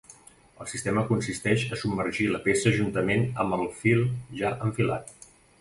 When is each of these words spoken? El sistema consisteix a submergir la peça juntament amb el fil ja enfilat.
El 0.63 0.69
sistema 0.71 1.03
consisteix 1.09 1.65
a 1.75 1.79
submergir 1.83 2.27
la 2.37 2.41
peça 2.47 2.73
juntament 2.81 3.29
amb 3.45 3.59
el 3.59 3.71
fil 3.83 4.05
ja 4.41 4.57
enfilat. 4.71 5.17